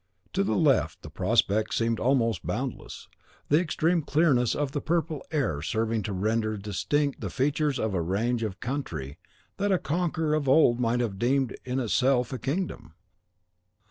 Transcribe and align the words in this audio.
To 0.33 0.43
the 0.43 0.55
left, 0.55 1.03
the 1.03 1.11
prospect 1.11 1.75
seemed 1.75 1.99
almost 1.99 2.43
boundless, 2.43 3.07
the 3.49 3.59
extreme 3.59 4.01
clearness 4.01 4.55
of 4.55 4.71
the 4.71 4.81
purple 4.81 5.23
air 5.29 5.61
serving 5.61 6.01
to 6.01 6.11
render 6.11 6.57
distinct 6.57 7.21
the 7.21 7.29
features 7.29 7.77
of 7.77 7.93
a 7.93 8.01
range 8.01 8.41
of 8.41 8.59
country 8.59 9.19
that 9.57 9.71
a 9.71 9.77
conqueror 9.77 10.33
of 10.33 10.49
old 10.49 10.79
might 10.79 11.01
have 11.01 11.19
deemed 11.19 11.55
in 11.65 11.79
itself 11.79 12.33
a 12.33 12.39
kingdom. 12.39 12.95